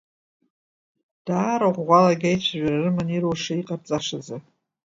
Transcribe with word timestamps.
Даара 1.25 1.69
ӷәӷәалагьы 1.75 2.27
аицәажәара 2.31 2.83
рыман 2.85 3.09
ируша-иҟарҵашазы… 3.15 4.37